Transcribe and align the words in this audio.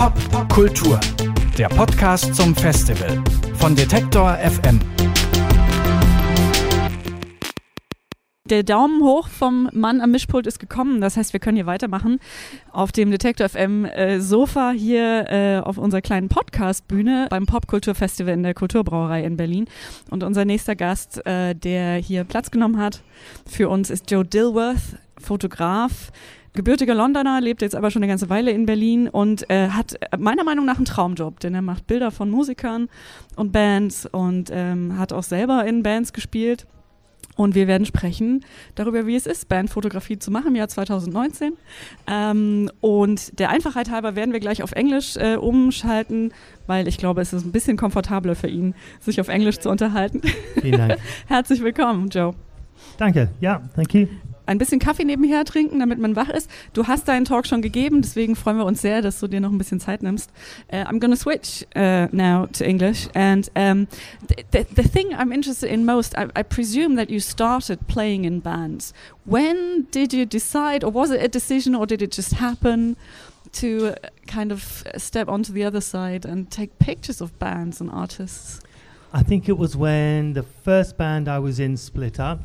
Popkultur, 0.00 0.98
der 1.58 1.68
Podcast 1.68 2.34
zum 2.34 2.56
Festival 2.56 3.22
von 3.56 3.76
Detektor 3.76 4.34
FM. 4.38 4.80
Der 8.46 8.62
Daumen 8.62 9.02
hoch 9.02 9.28
vom 9.28 9.68
Mann 9.74 10.00
am 10.00 10.12
Mischpult 10.12 10.46
ist 10.46 10.58
gekommen. 10.58 11.02
Das 11.02 11.18
heißt, 11.18 11.34
wir 11.34 11.40
können 11.40 11.56
hier 11.56 11.66
weitermachen 11.66 12.18
auf 12.72 12.92
dem 12.92 13.10
Detektor 13.10 13.50
FM 13.50 13.84
äh, 13.84 14.20
Sofa 14.20 14.70
hier 14.70 15.26
äh, 15.28 15.58
auf 15.58 15.76
unserer 15.76 16.00
kleinen 16.00 16.30
Podcast-Bühne 16.30 17.26
beim 17.28 17.44
Popkulturfestival 17.44 18.32
in 18.32 18.42
der 18.42 18.54
Kulturbrauerei 18.54 19.22
in 19.22 19.36
Berlin. 19.36 19.66
Und 20.08 20.22
unser 20.22 20.46
nächster 20.46 20.76
Gast, 20.76 21.26
äh, 21.26 21.54
der 21.54 21.96
hier 21.96 22.24
Platz 22.24 22.50
genommen 22.50 22.78
hat 22.78 23.02
für 23.44 23.68
uns, 23.68 23.90
ist 23.90 24.10
Joe 24.10 24.24
Dilworth, 24.24 24.96
Fotograf, 25.18 26.10
gebürtiger 26.54 26.94
Londoner, 26.94 27.40
lebt 27.40 27.62
jetzt 27.62 27.76
aber 27.76 27.90
schon 27.90 28.02
eine 28.02 28.10
ganze 28.10 28.28
Weile 28.28 28.50
in 28.50 28.66
Berlin 28.66 29.08
und 29.08 29.48
äh, 29.50 29.68
hat 29.68 29.98
meiner 30.18 30.44
Meinung 30.44 30.66
nach 30.66 30.76
einen 30.76 30.84
Traumjob, 30.84 31.40
denn 31.40 31.54
er 31.54 31.62
macht 31.62 31.86
Bilder 31.86 32.10
von 32.10 32.30
Musikern 32.30 32.88
und 33.36 33.52
Bands 33.52 34.06
und 34.06 34.50
ähm, 34.52 34.98
hat 34.98 35.12
auch 35.12 35.22
selber 35.22 35.64
in 35.64 35.82
Bands 35.82 36.12
gespielt. 36.12 36.66
Und 37.36 37.54
wir 37.54 37.66
werden 37.68 37.86
sprechen 37.86 38.44
darüber, 38.74 39.06
wie 39.06 39.16
es 39.16 39.24
ist, 39.24 39.48
Bandfotografie 39.48 40.18
zu 40.18 40.30
machen 40.30 40.48
im 40.48 40.56
Jahr 40.56 40.68
2019. 40.68 41.54
Ähm, 42.06 42.70
und 42.80 43.38
der 43.38 43.48
Einfachheit 43.48 43.90
halber 43.90 44.14
werden 44.14 44.32
wir 44.32 44.40
gleich 44.40 44.62
auf 44.62 44.72
Englisch 44.72 45.16
äh, 45.16 45.36
umschalten, 45.36 46.34
weil 46.66 46.86
ich 46.86 46.98
glaube, 46.98 47.22
es 47.22 47.32
ist 47.32 47.46
ein 47.46 47.52
bisschen 47.52 47.78
komfortabler 47.78 48.34
für 48.34 48.48
ihn, 48.48 48.74
sich 48.98 49.22
auf 49.22 49.28
Englisch 49.28 49.58
zu 49.58 49.70
unterhalten. 49.70 50.20
Vielen 50.60 50.78
Dank. 50.78 50.98
Herzlich 51.28 51.62
willkommen, 51.62 52.10
Joe. 52.10 52.34
Danke. 52.98 53.30
Ja, 53.40 53.62
thank 53.74 53.94
you. 53.94 54.06
Ein 54.50 54.58
bisschen 54.58 54.80
Kaffee 54.80 55.04
nebenher 55.04 55.44
trinken, 55.44 55.78
damit 55.78 56.00
man 56.00 56.16
wach 56.16 56.28
ist. 56.28 56.50
Du 56.72 56.88
hast 56.88 57.06
deinen 57.06 57.24
Talk 57.24 57.46
schon 57.46 57.62
gegeben, 57.62 58.02
deswegen 58.02 58.34
freuen 58.34 58.56
wir 58.56 58.64
uns 58.64 58.82
sehr, 58.82 59.00
dass 59.00 59.20
du 59.20 59.28
dir 59.28 59.40
noch 59.40 59.52
ein 59.52 59.58
bisschen 59.58 59.78
Zeit 59.78 60.02
nimmst. 60.02 60.28
Uh, 60.72 60.78
I'm 60.78 60.98
going 60.98 61.12
to 61.12 61.16
switch 61.16 61.64
uh, 61.76 62.08
now 62.10 62.46
to 62.46 62.64
English. 62.64 63.08
And 63.14 63.48
um, 63.54 63.86
the, 64.50 64.66
the 64.74 64.82
thing 64.82 65.14
I'm 65.14 65.30
interested 65.30 65.70
in 65.70 65.84
most, 65.84 66.18
I, 66.18 66.24
I 66.34 66.42
presume 66.42 66.96
that 66.96 67.10
you 67.10 67.20
started 67.20 67.86
playing 67.86 68.24
in 68.24 68.40
bands. 68.40 68.92
When 69.24 69.86
did 69.92 70.12
you 70.12 70.26
decide, 70.26 70.82
or 70.82 70.90
was 70.90 71.12
it 71.12 71.22
a 71.22 71.28
decision, 71.28 71.76
or 71.76 71.86
did 71.86 72.02
it 72.02 72.10
just 72.10 72.32
happen? 72.32 72.96
to 73.52 73.94
kind 74.28 74.52
of 74.52 74.84
step 74.96 75.28
onto 75.28 75.52
the 75.52 75.64
other 75.64 75.80
side 75.80 76.24
and 76.24 76.48
take 76.52 76.78
pictures 76.78 77.20
of 77.20 77.36
bands 77.40 77.80
and 77.80 77.90
artists? 77.90 78.60
I 79.12 79.24
think 79.24 79.48
it 79.48 79.58
was 79.58 79.76
when 79.76 80.34
the 80.34 80.44
first 80.44 80.96
band 80.96 81.26
I 81.26 81.40
was 81.40 81.58
in 81.58 81.76
split 81.76 82.20
up, 82.20 82.38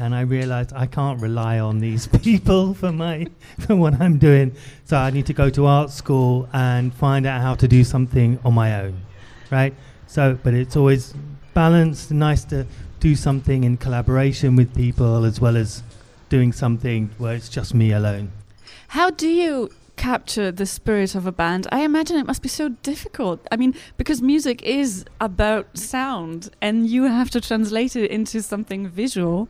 and 0.00 0.14
I 0.14 0.22
realized 0.22 0.72
I 0.74 0.86
can't 0.86 1.20
rely 1.20 1.58
on 1.58 1.78
these 1.78 2.06
people 2.22 2.72
for 2.74 2.90
my 2.90 3.26
for 3.60 3.76
what 3.76 4.00
I'm 4.00 4.18
doing. 4.18 4.56
So 4.84 4.96
I 4.96 5.10
need 5.10 5.26
to 5.26 5.34
go 5.34 5.50
to 5.50 5.66
art 5.66 5.90
school 5.90 6.48
and 6.52 6.92
find 6.94 7.26
out 7.26 7.42
how 7.42 7.54
to 7.56 7.68
do 7.68 7.84
something 7.84 8.38
on 8.44 8.54
my 8.54 8.80
own, 8.80 9.02
right? 9.50 9.74
So, 10.06 10.38
but 10.42 10.54
it's 10.54 10.74
always 10.74 11.14
balanced. 11.54 12.10
Nice 12.10 12.44
to 12.46 12.66
do 12.98 13.14
something 13.14 13.64
in 13.64 13.76
collaboration 13.76 14.56
with 14.56 14.74
people 14.74 15.24
as 15.24 15.40
well 15.40 15.56
as 15.56 15.82
doing 16.28 16.52
something 16.52 17.10
where 17.18 17.34
it's 17.34 17.48
just 17.48 17.74
me 17.74 17.92
alone. 17.92 18.32
How 18.88 19.10
do 19.10 19.28
you 19.28 19.70
capture 19.96 20.50
the 20.50 20.66
spirit 20.66 21.14
of 21.14 21.26
a 21.26 21.32
band? 21.32 21.66
I 21.70 21.80
imagine 21.80 22.16
it 22.16 22.26
must 22.26 22.42
be 22.42 22.48
so 22.48 22.70
difficult. 22.82 23.46
I 23.52 23.56
mean, 23.56 23.74
because 23.98 24.22
music 24.22 24.62
is 24.62 25.04
about 25.20 25.76
sound 25.76 26.50
and 26.62 26.86
you 26.88 27.04
have 27.04 27.30
to 27.30 27.40
translate 27.40 27.96
it 27.96 28.10
into 28.10 28.40
something 28.42 28.88
visual. 28.88 29.48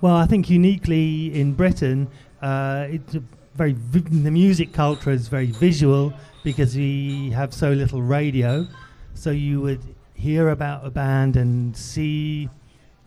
Well, 0.00 0.14
I 0.14 0.26
think 0.26 0.48
uniquely 0.48 1.34
in 1.38 1.54
Britain, 1.54 2.08
uh, 2.40 2.86
it's 2.88 3.16
very 3.56 3.72
vi- 3.72 4.22
the 4.22 4.30
music 4.30 4.72
culture 4.72 5.10
is 5.10 5.26
very 5.26 5.46
visual 5.46 6.12
because 6.44 6.76
we 6.76 7.30
have 7.30 7.52
so 7.52 7.72
little 7.72 8.00
radio. 8.02 8.66
So 9.14 9.30
you 9.30 9.60
would 9.60 9.82
hear 10.14 10.50
about 10.50 10.86
a 10.86 10.90
band 10.90 11.36
and 11.36 11.76
see 11.76 12.48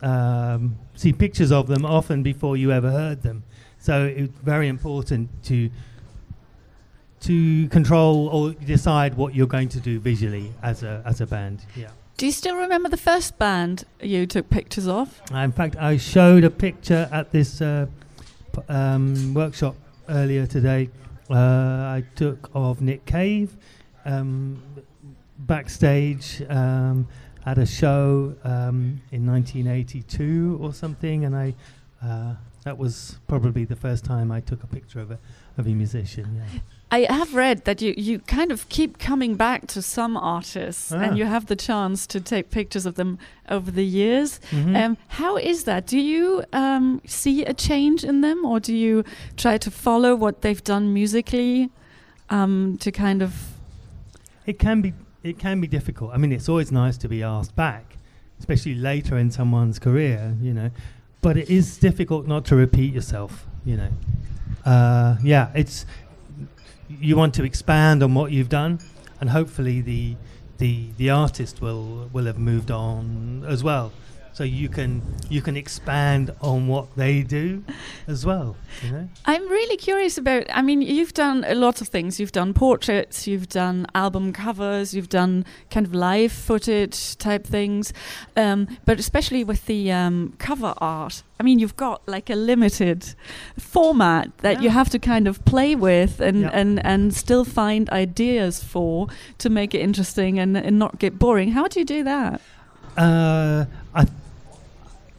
um, 0.02 0.76
see 0.94 1.12
pictures 1.12 1.52
of 1.52 1.66
them 1.68 1.86
often 1.86 2.22
before 2.22 2.56
you 2.56 2.72
ever 2.72 2.90
heard 2.90 3.22
them. 3.22 3.44
So 3.78 4.04
it's 4.04 4.36
very 4.40 4.68
important 4.68 5.30
to 5.44 5.70
to 7.20 7.68
control 7.68 8.28
or 8.28 8.52
decide 8.52 9.14
what 9.14 9.34
you're 9.34 9.46
going 9.46 9.68
to 9.70 9.80
do 9.80 9.98
visually 9.98 10.52
as 10.62 10.82
a 10.82 11.02
as 11.06 11.20
a 11.22 11.26
band. 11.26 11.64
Yeah. 11.74 11.88
Do 12.16 12.26
you 12.26 12.32
still 12.32 12.56
remember 12.56 12.88
the 12.88 12.96
first 12.96 13.38
band 13.38 13.84
you 14.00 14.26
took 14.26 14.48
pictures 14.48 14.86
of? 14.86 15.20
Uh, 15.32 15.38
in 15.38 15.52
fact, 15.52 15.76
I 15.76 15.96
showed 15.96 16.44
a 16.44 16.50
picture 16.50 17.08
at 17.10 17.32
this 17.32 17.60
uh, 17.60 17.86
p- 18.52 18.60
um, 18.68 19.34
workshop 19.34 19.74
earlier 20.08 20.46
today. 20.46 20.88
Uh, 21.28 21.34
I 21.34 22.04
took 22.14 22.50
of 22.54 22.80
Nick 22.80 23.04
Cave 23.06 23.56
um, 24.04 24.62
backstage 25.38 26.42
um, 26.48 27.08
at 27.44 27.58
a 27.58 27.66
show 27.66 28.34
um, 28.44 29.00
in 29.10 29.26
1982 29.26 30.58
or 30.62 30.72
something, 30.72 31.24
and 31.24 31.34
I 31.34 31.54
uh, 32.04 32.34
that 32.64 32.78
was 32.78 33.18
probably 33.26 33.64
the 33.64 33.76
first 33.76 34.04
time 34.04 34.30
I 34.30 34.40
took 34.40 34.62
a 34.62 34.66
picture 34.66 35.00
of 35.00 35.10
a 35.10 35.18
of 35.58 35.66
a 35.66 35.70
musician. 35.70 36.36
Yeah. 36.36 36.60
I 36.90 37.12
have 37.12 37.34
read 37.34 37.64
that 37.64 37.80
you, 37.82 37.94
you 37.96 38.18
kind 38.20 38.52
of 38.52 38.68
keep 38.68 38.98
coming 38.98 39.34
back 39.34 39.66
to 39.68 39.80
some 39.82 40.16
artists 40.16 40.92
Ah. 40.92 41.00
and 41.00 41.18
you 41.18 41.24
have 41.26 41.46
the 41.46 41.56
chance 41.56 42.06
to 42.08 42.20
take 42.20 42.50
pictures 42.50 42.86
of 42.86 42.94
them 42.94 43.18
over 43.48 43.70
the 43.70 43.84
years. 43.84 44.40
Mhm. 44.50 44.76
Um, 44.76 44.96
how 45.08 45.36
is 45.38 45.64
that? 45.64 45.86
Do 45.86 45.98
you 45.98 46.44
um, 46.52 47.00
see 47.06 47.44
a 47.44 47.54
change 47.54 48.04
in 48.04 48.20
them 48.20 48.44
or 48.44 48.60
do 48.60 48.74
you 48.74 49.04
try 49.36 49.58
to 49.58 49.70
follow 49.70 50.14
what 50.14 50.42
they've 50.42 50.62
done 50.64 50.92
musically 50.94 51.70
um, 52.30 52.76
to 52.80 52.90
kind 52.90 53.22
of. 53.22 53.32
It 54.46 54.58
can 54.58 54.80
be 54.82 54.92
it 55.22 55.38
can 55.38 55.60
be 55.60 55.66
difficult. 55.68 56.10
I 56.14 56.16
mean, 56.18 56.32
it's 56.32 56.48
always 56.48 56.72
nice 56.72 56.96
to 56.98 57.08
be 57.08 57.22
asked 57.22 57.54
back, 57.54 57.96
especially 58.38 58.74
later 58.74 59.16
in 59.18 59.30
someone's 59.30 59.78
career, 59.78 60.34
you 60.42 60.52
know. 60.52 60.70
But 61.22 61.36
it 61.38 61.48
is 61.48 61.78
difficult 61.78 62.26
not 62.26 62.44
to 62.46 62.56
repeat 62.56 62.92
yourself, 62.92 63.46
you 63.64 63.76
know. 63.76 63.90
Uh, 64.64 65.16
yeah, 65.22 65.50
it's 65.54 65.86
you 66.88 67.16
want 67.16 67.32
to 67.34 67.44
expand 67.44 68.02
on 68.02 68.14
what 68.14 68.32
you've 68.32 68.48
done, 68.48 68.80
and 69.20 69.30
hopefully 69.30 69.80
the 69.80 70.16
the 70.58 70.88
the 70.98 71.10
artist 71.10 71.60
will 71.62 72.10
will 72.12 72.26
have 72.26 72.38
moved 72.38 72.70
on 72.70 73.44
as 73.48 73.64
well. 73.64 73.92
So 74.34 74.44
you 74.44 74.70
can 74.70 75.02
you 75.28 75.42
can 75.42 75.56
expand 75.58 76.30
on 76.40 76.66
what 76.66 76.86
they 76.96 77.22
do 77.22 77.62
as 78.08 78.24
well, 78.24 78.56
you 78.82 78.90
know. 78.90 79.08
I'm 79.26 79.46
really 79.48 79.76
curious 79.76 80.16
about. 80.16 80.44
I 80.50 80.62
mean, 80.62 80.80
you've 80.80 81.12
done 81.12 81.44
a 81.46 81.54
lot 81.54 81.82
of 81.82 81.88
things. 81.88 82.18
You've 82.18 82.32
done 82.32 82.54
portraits, 82.54 83.26
you've 83.26 83.50
done 83.50 83.86
album 83.94 84.32
covers, 84.32 84.94
you've 84.94 85.10
done 85.10 85.44
kind 85.70 85.84
of 85.86 85.94
live 85.94 86.32
footage 86.32 87.16
type 87.18 87.46
things, 87.46 87.92
um, 88.34 88.66
but 88.86 88.98
especially 88.98 89.44
with 89.44 89.66
the 89.66 89.92
um, 89.92 90.32
cover 90.38 90.72
art. 90.78 91.22
I 91.38 91.42
mean, 91.42 91.58
you've 91.58 91.76
got 91.76 92.00
like 92.08 92.30
a 92.30 92.36
limited 92.36 93.14
format 93.58 94.30
that 94.38 94.62
you 94.62 94.70
have 94.70 94.88
to 94.90 94.98
kind 94.98 95.26
of 95.28 95.44
play 95.44 95.74
with 95.74 96.20
and, 96.20 96.42
Yeah. 96.42 96.50
and, 96.52 96.84
and 96.86 97.12
still 97.14 97.44
find 97.44 97.90
ideas 97.90 98.62
for 98.62 99.08
to 99.38 99.50
make 99.50 99.74
it 99.74 99.80
interesting 99.80 100.38
and, 100.38 100.56
and 100.56 100.78
not 100.78 100.98
get 100.98 101.18
boring. 101.18 101.50
How 101.52 101.66
do 101.68 101.80
you 101.80 101.84
do 101.84 102.04
that? 102.04 102.40
Uh, 102.96 103.64
I, 103.94 104.06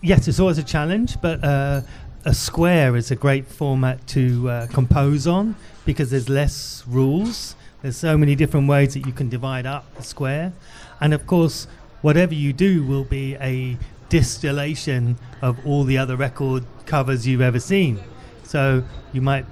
yes, 0.04 0.28
it's 0.28 0.40
always 0.40 0.58
a 0.58 0.64
challenge, 0.64 1.20
but 1.22 1.44
uh, 1.44 1.82
a 2.26 2.34
square 2.34 2.96
is 2.96 3.10
a 3.10 3.16
great 3.16 3.48
format 3.48 4.06
to 4.08 4.50
uh, 4.50 4.68
compose 4.68 5.26
on 5.26 5.56
because 5.86 6.12
there's 6.12 6.30
less 6.30 6.84
rules. 6.88 7.56
There's 7.82 7.98
so 7.98 8.18
many 8.18 8.36
different 8.36 8.68
ways 8.68 8.94
that 8.94 9.06
you 9.06 9.14
can 9.14 9.30
divide 9.30 9.66
up 9.66 9.86
a 9.98 10.04
square, 10.04 10.54
and 11.02 11.14
of 11.14 11.26
course, 11.26 11.68
whatever 12.02 12.34
you 12.34 12.54
do 12.54 12.84
will 12.86 13.06
be 13.06 13.36
a 13.36 13.78
distillation 14.10 15.18
of 15.42 15.66
all 15.66 15.84
the 15.84 15.98
other 15.98 16.16
record 16.16 16.66
covers 16.86 17.26
you've 17.26 17.42
ever 17.42 17.60
seen. 17.60 18.00
So 18.44 18.84
you 19.12 19.22
might 19.22 19.46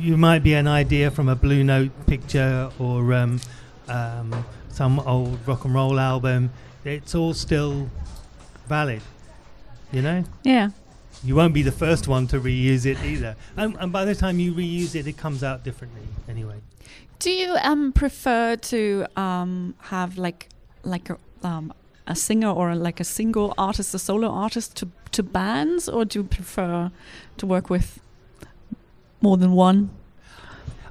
you 0.00 0.16
might 0.16 0.42
be 0.42 0.54
an 0.54 0.66
idea 0.66 1.10
from 1.10 1.28
a 1.28 1.36
Blue 1.36 1.62
Note 1.62 1.90
picture 2.06 2.70
or 2.78 3.12
um, 3.12 3.40
um, 3.88 4.44
some 4.70 4.98
old 5.00 5.38
rock 5.46 5.64
and 5.64 5.74
roll 5.74 6.00
album. 6.00 6.50
It's 6.84 7.14
all 7.14 7.34
still 7.34 7.88
valid, 8.66 9.02
you 9.94 10.02
know. 10.02 10.24
Yeah. 10.42 10.70
You 11.22 11.36
won't 11.36 11.54
be 11.54 11.62
the 11.62 11.72
first 11.72 12.08
one 12.08 12.26
to 12.28 12.40
reuse 12.40 12.84
it 12.84 13.02
either, 13.02 13.36
and, 13.56 13.76
and 13.80 13.92
by 13.92 14.04
the 14.04 14.14
time 14.14 14.38
you 14.38 14.52
reuse 14.52 14.94
it, 14.94 15.06
it 15.06 15.16
comes 15.16 15.42
out 15.42 15.64
differently 15.64 16.02
anyway. 16.28 16.56
Do 17.18 17.30
you 17.30 17.56
um 17.62 17.92
prefer 17.92 18.56
to 18.56 19.06
um 19.16 19.74
have 19.78 20.18
like 20.18 20.48
like 20.82 21.08
a 21.08 21.18
um 21.42 21.72
a 22.06 22.14
singer 22.14 22.50
or 22.50 22.74
like 22.74 23.00
a 23.00 23.04
single 23.04 23.54
artist, 23.56 23.94
a 23.94 23.98
solo 23.98 24.28
artist 24.28 24.76
to 24.76 24.88
to 25.12 25.22
bands, 25.22 25.88
or 25.88 26.04
do 26.04 26.18
you 26.18 26.24
prefer 26.24 26.90
to 27.38 27.46
work 27.46 27.70
with 27.70 28.00
more 29.20 29.36
than 29.36 29.52
one? 29.52 29.90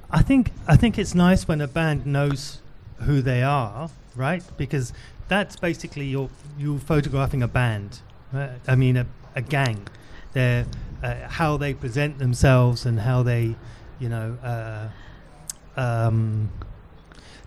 I 0.10 0.22
think 0.22 0.52
I 0.68 0.76
think 0.78 0.98
it's 0.98 1.14
nice 1.14 1.48
when 1.48 1.62
a 1.62 1.68
band 1.68 2.06
knows 2.06 2.62
who 3.02 3.22
they 3.22 3.44
are, 3.44 3.90
right? 4.16 4.44
Because 4.58 4.94
that's 5.28 5.56
basically 5.56 6.06
you're 6.06 6.30
you 6.58 6.80
photographing 6.80 7.44
a 7.44 7.48
band. 7.48 8.00
Right? 8.34 8.50
I 8.68 8.76
mean, 8.76 8.98
a, 8.98 9.06
a 9.36 9.42
gang. 9.42 9.88
They're 10.34 10.66
uh, 11.04 11.16
how 11.28 11.58
they 11.58 11.74
present 11.74 12.18
themselves 12.18 12.86
and 12.86 13.00
how 13.00 13.24
they, 13.24 13.56
you 14.00 14.10
know, 14.10 14.38
uh, 14.44 15.80
um, 15.80 16.50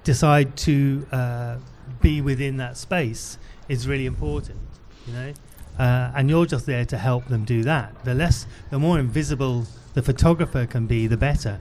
decide 0.05 0.57
to 0.59 1.07
uh, 1.11 1.57
be 2.01 2.21
within 2.21 2.59
that 2.59 2.77
space 2.77 3.39
is 3.69 3.89
really 3.89 4.07
important. 4.07 4.59
You 5.07 5.13
know, 5.13 5.33
uh, 5.79 6.13
and 6.15 6.29
you're 6.31 6.47
just 6.47 6.67
there 6.67 6.85
to 6.85 6.99
help 6.99 7.27
them 7.27 7.45
do 7.45 7.63
that. 7.65 8.05
The 8.05 8.15
less, 8.15 8.47
the 8.71 8.79
more 8.79 8.99
invisible 8.99 9.67
the 9.95 10.03
photographer 10.03 10.67
can 10.67 10.87
be, 10.87 11.07
the 11.07 11.17
better. 11.17 11.59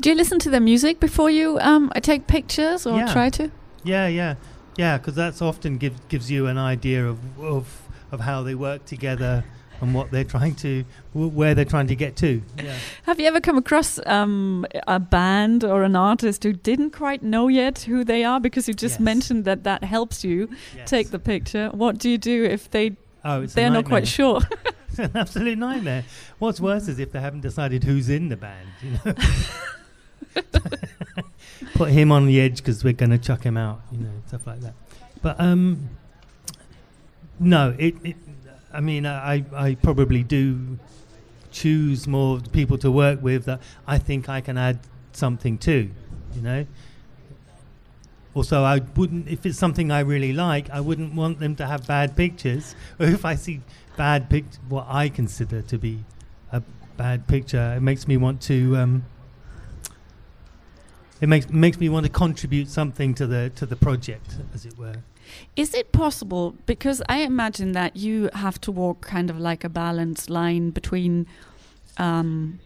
Do 0.00 0.10
you 0.10 0.14
listen 0.16 0.38
to 0.40 0.50
their 0.50 0.60
music 0.60 1.00
before 1.00 1.30
you 1.30 1.58
um, 1.60 1.90
take 2.02 2.26
pictures 2.26 2.86
or 2.86 2.98
Yeah. 2.98 3.12
try 3.12 3.30
to? 3.30 3.50
Yeah, 3.84 4.08
yeah, 4.08 4.34
yeah. 4.76 4.98
Because 4.98 5.14
that's 5.14 5.40
often 5.40 5.78
gives 5.78 6.00
gives 6.08 6.30
you 6.30 6.46
an 6.48 6.58
idea 6.58 7.06
of 7.06 7.18
of 7.40 7.85
of 8.12 8.20
how 8.20 8.42
they 8.42 8.54
work 8.54 8.84
together 8.84 9.44
and 9.80 9.92
what 9.94 10.10
they're 10.10 10.24
trying 10.24 10.54
to 10.54 10.84
w- 11.12 11.30
where 11.30 11.54
they're 11.54 11.64
trying 11.66 11.86
to 11.88 11.94
get 11.96 12.16
to. 12.16 12.40
Yeah. 12.62 12.74
Have 13.02 13.20
you 13.20 13.26
ever 13.26 13.40
come 13.42 13.58
across 13.58 13.98
um, 14.06 14.64
a 14.86 14.98
band 14.98 15.64
or 15.64 15.82
an 15.82 15.94
artist 15.96 16.42
who 16.44 16.52
didn't 16.54 16.92
quite 16.92 17.22
know 17.22 17.48
yet 17.48 17.80
who 17.80 18.02
they 18.04 18.24
are 18.24 18.40
because 18.40 18.68
you 18.68 18.74
just 18.74 18.94
Yes. 18.94 19.00
mentioned 19.00 19.44
that 19.44 19.64
that 19.64 19.84
helps 19.84 20.24
you 20.24 20.48
Yes. 20.74 20.88
take 20.88 21.10
the 21.10 21.18
picture? 21.18 21.68
What 21.74 21.98
do 21.98 22.08
you 22.08 22.16
do 22.18 22.44
if 22.44 22.70
they 22.70 22.96
oh, 23.24 23.42
it's 23.42 23.52
they're 23.54 23.68
not 23.70 23.84
quite 23.84 24.08
sure? 24.08 24.40
It's 24.88 24.98
an 25.00 25.10
absolute 25.14 25.58
nightmare. 25.58 26.04
What's 26.38 26.58
worse 26.58 26.88
is 26.88 26.98
if 26.98 27.12
they 27.12 27.20
haven't 27.20 27.42
decided 27.42 27.84
who's 27.84 28.08
in 28.08 28.30
the 28.30 28.36
band. 28.38 28.68
You 28.82 28.90
know, 29.04 29.14
put 31.74 31.90
him 31.90 32.10
on 32.12 32.24
the 32.26 32.40
edge 32.40 32.58
because 32.58 32.82
we're 32.82 32.92
going 32.94 33.10
to 33.10 33.18
chuck 33.18 33.42
him 33.42 33.58
out. 33.58 33.82
You 33.92 33.98
know, 33.98 34.10
stuff 34.26 34.46
like 34.46 34.60
that. 34.60 34.72
But 35.20 35.38
um, 35.38 35.90
no, 37.38 37.74
it, 37.78 37.94
it. 38.04 38.16
I 38.72 38.80
mean, 38.80 39.06
I 39.06 39.44
I 39.54 39.74
probably 39.76 40.22
do 40.22 40.78
choose 41.50 42.06
more 42.06 42.40
people 42.52 42.76
to 42.78 42.90
work 42.90 43.22
with 43.22 43.46
that 43.46 43.60
I 43.86 43.98
think 43.98 44.28
I 44.28 44.40
can 44.40 44.58
add 44.58 44.80
something 45.12 45.58
to. 45.58 45.90
You 46.34 46.42
know. 46.42 46.66
Also, 48.34 48.62
I 48.62 48.80
wouldn't, 48.96 49.28
if 49.28 49.46
it's 49.46 49.58
something 49.58 49.90
I 49.90 50.00
really 50.00 50.34
like, 50.34 50.68
I 50.68 50.80
wouldn't 50.80 51.14
want 51.14 51.40
them 51.40 51.56
to 51.56 51.66
have 51.66 51.86
bad 51.86 52.14
pictures. 52.14 52.74
Or 53.00 53.06
if 53.18 53.24
I 53.24 53.34
see 53.34 53.62
bad 53.96 54.28
pic, 54.28 54.44
what 54.68 54.86
I 54.90 55.08
consider 55.08 55.62
to 55.62 55.78
be 55.78 56.04
a 56.52 56.62
bad 56.98 57.26
picture, 57.26 57.74
it 57.74 57.80
makes 57.80 58.06
me 58.06 58.18
want 58.18 58.42
to. 58.42 58.76
Um, 58.76 59.04
it 61.20 61.28
makes 61.28 61.48
makes 61.50 61.78
me 61.78 61.88
want 61.88 62.04
to 62.06 62.12
contribute 62.12 62.68
something 62.68 63.14
to 63.14 63.26
the 63.26 63.50
to 63.56 63.66
the 63.66 63.76
project, 63.76 64.36
as 64.54 64.64
it 64.66 64.76
were. 64.78 64.96
Is 65.56 65.74
it 65.74 65.90
possible? 65.92 66.54
Because 66.66 67.02
I 67.08 67.18
imagine 67.22 67.72
that 67.72 67.96
you 67.96 68.30
have 68.34 68.60
to 68.60 68.70
walk 68.72 69.00
kind 69.00 69.28
of 69.30 69.38
like 69.40 69.64
a 69.64 69.68
balanced 69.68 70.30
line 70.30 70.70
between 70.70 71.26
um, 71.98 72.60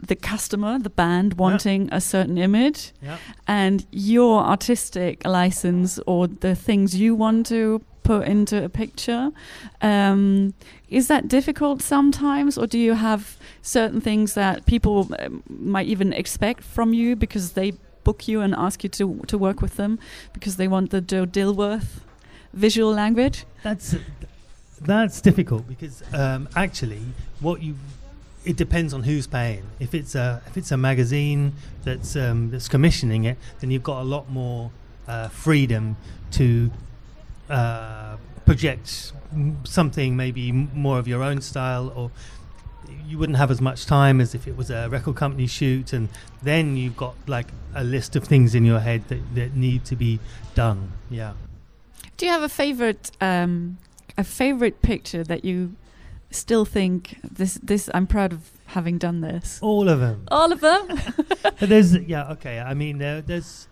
the 0.00 0.16
customer, 0.16 0.78
the 0.78 0.90
band 0.90 1.34
wanting 1.34 1.88
a 1.92 2.00
certain 2.00 2.36
image, 2.38 2.92
Yeah. 3.02 3.18
and 3.46 3.86
your 3.92 4.42
artistic 4.42 5.24
license 5.24 6.00
or 6.06 6.26
the 6.26 6.54
things 6.56 6.94
you 6.96 7.14
want 7.14 7.46
to 7.46 7.80
put 8.08 8.26
into 8.26 8.64
a 8.64 8.70
picture. 8.70 9.30
Um, 9.82 10.54
is 10.88 11.08
that 11.08 11.28
difficult 11.28 11.82
sometimes, 11.82 12.56
or 12.56 12.66
do 12.66 12.78
you 12.78 12.94
have 12.94 13.36
certain 13.60 14.00
things 14.00 14.32
that 14.32 14.64
people 14.64 14.96
um, 15.18 15.42
might 15.48 15.86
even 15.86 16.14
expect 16.14 16.64
from 16.64 16.94
you 16.94 17.16
because 17.16 17.52
they 17.52 17.72
book 18.04 18.26
you 18.26 18.40
and 18.40 18.54
ask 18.54 18.76
you 18.84 18.90
to 18.98 19.04
to 19.26 19.36
work 19.36 19.60
with 19.60 19.74
them 19.76 19.98
because 20.32 20.56
they 20.56 20.68
want 20.74 20.90
the 20.90 21.02
Joe 21.02 21.26
Dilworth 21.26 21.90
visual 22.54 22.92
language? 23.02 23.44
That's 23.62 23.94
that's 24.80 25.20
difficult 25.20 25.68
because 25.68 26.02
um, 26.14 26.48
actually, 26.56 27.02
what 27.40 27.62
you 27.62 27.74
it 28.50 28.56
depends 28.56 28.94
on 28.94 29.02
who's 29.02 29.26
paying. 29.26 29.64
If 29.86 29.92
it's 29.92 30.14
a 30.14 30.40
if 30.46 30.56
it's 30.56 30.72
a 30.72 30.78
magazine 30.78 31.52
that's 31.84 32.16
um, 32.16 32.50
that's 32.52 32.68
commissioning 32.68 33.24
it, 33.24 33.36
then 33.60 33.70
you've 33.70 33.88
got 33.92 34.00
a 34.00 34.08
lot 34.16 34.30
more 34.30 34.70
uh, 35.06 35.28
freedom 35.28 35.96
to 36.38 36.70
uh, 37.48 38.16
project 38.44 39.12
something 39.64 40.16
maybe 40.16 40.52
more 40.52 40.98
of 40.98 41.06
your 41.06 41.22
own 41.22 41.40
style, 41.40 41.92
or 41.94 42.10
you 43.06 43.18
wouldn't 43.18 43.38
have 43.38 43.50
as 43.50 43.60
much 43.60 43.86
time 43.86 44.20
as 44.20 44.34
if 44.34 44.46
it 44.46 44.56
was 44.56 44.70
a 44.70 44.88
record 44.88 45.16
company 45.16 45.46
shoot, 45.46 45.92
and 45.92 46.08
then 46.42 46.76
you've 46.76 46.96
got 46.96 47.14
like 47.26 47.48
a 47.74 47.84
list 47.84 48.16
of 48.16 48.24
things 48.24 48.54
in 48.54 48.64
your 48.64 48.80
head 48.80 49.06
that, 49.08 49.34
that 49.34 49.54
need 49.54 49.84
to 49.84 49.96
be 49.96 50.18
done. 50.54 50.92
Yeah. 51.10 51.34
Do 52.16 52.26
you 52.26 52.32
have 52.32 52.42
a 52.42 52.48
favorite 52.48 53.10
um, 53.20 53.78
a 54.16 54.24
favorite 54.24 54.82
picture 54.82 55.22
that 55.24 55.44
you 55.44 55.76
still 56.30 56.64
think 56.64 57.18
this 57.22 57.54
this 57.62 57.88
I'm 57.94 58.06
proud 58.06 58.32
of 58.32 58.50
having 58.66 58.98
done 58.98 59.20
this? 59.20 59.58
All 59.62 59.88
of 59.88 60.00
them. 60.00 60.26
All 60.30 60.52
of 60.52 60.60
them. 60.60 60.88
But 61.60 61.70
there's 61.70 61.94
yeah 61.96 62.32
okay. 62.32 62.60
I 62.60 62.74
mean 62.74 62.98
there, 62.98 63.20
there's 63.20 63.68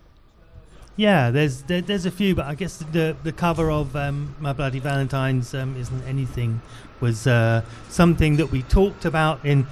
yeah 0.97 1.31
there's 1.31 1.63
there, 1.63 1.81
there's 1.81 2.07
a 2.07 2.11
few, 2.11 2.35
but 2.35 2.47
I 2.47 2.55
guess 2.55 2.79
the 2.79 3.17
the 3.23 3.33
cover 3.33 3.71
of 3.71 3.95
um, 3.95 4.35
My 4.41 4.53
Bloody 4.53 4.79
Valentine's 4.81 5.55
um, 5.55 5.77
Isn't 5.77 6.03
Anything 6.05 6.61
was 7.01 7.27
uh, 7.27 7.63
something 7.89 8.37
that 8.37 8.51
we 8.51 8.63
talked 8.63 9.05
about 9.05 9.45
in 9.45 9.67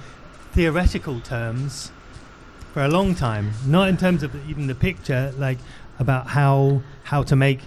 theoretical 0.53 1.19
terms 1.19 1.91
for 2.73 2.83
a 2.83 2.87
long 2.87 3.15
time. 3.15 3.53
Not 3.65 3.89
in 3.89 3.97
terms 3.97 4.23
of 4.23 4.33
even 4.49 4.67
the 4.67 4.75
picture, 4.75 5.33
like 5.37 5.57
about 5.99 6.27
how 6.27 6.81
how 7.03 7.23
to 7.23 7.35
make 7.35 7.61